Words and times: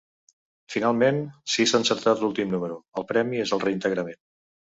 Finalment, 0.75 1.19
si 1.55 1.65
s’ha 1.71 1.81
encertat 1.83 2.23
l’últim 2.23 2.49
número, 2.55 2.79
el 3.01 3.07
premi 3.13 3.43
és 3.45 3.53
el 3.59 3.65
reintegrament. 3.67 4.21